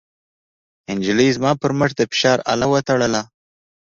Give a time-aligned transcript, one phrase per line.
[0.97, 3.21] نجلۍ زما پر مټ د فشار اله وتړله.